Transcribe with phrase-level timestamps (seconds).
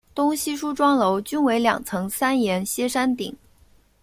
[0.15, 3.37] 东西梳妆楼均为两层三檐歇山顶。